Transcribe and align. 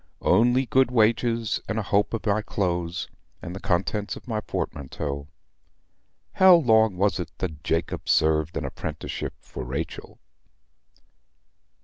Only 0.23 0.65
good 0.65 0.89
wages, 0.89 1.61
and 1.69 1.77
a 1.77 1.83
hope 1.83 2.15
of 2.15 2.25
my 2.25 2.41
clothes, 2.41 3.07
and 3.39 3.55
the 3.55 3.59
contents 3.59 4.15
of 4.15 4.27
my 4.27 4.41
portmanteau. 4.41 5.27
How 6.31 6.55
long 6.55 6.97
was 6.97 7.19
it 7.19 7.29
that 7.37 7.63
Jacob 7.63 8.09
served 8.09 8.57
an 8.57 8.65
apprenticeship 8.65 9.35
for 9.37 9.63
Rachel?" 9.63 10.17